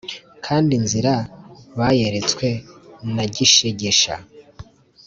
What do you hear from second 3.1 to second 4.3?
na gishegesha).